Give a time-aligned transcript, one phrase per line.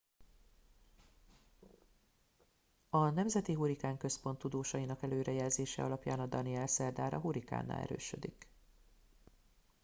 [2.89, 8.47] a nemzeti hurrikán központ tudósainak előrejelzése alapján a danielle szerdára hurikánná erősödik